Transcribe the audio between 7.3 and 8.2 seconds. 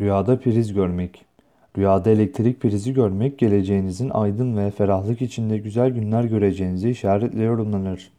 yorumlanır.